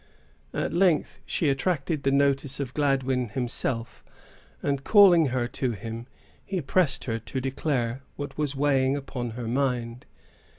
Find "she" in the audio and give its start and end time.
1.27-1.47